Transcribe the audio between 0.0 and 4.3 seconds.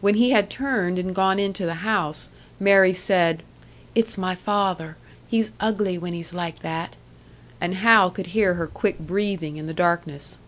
When he had turned and gone into the house, Mary said, "It's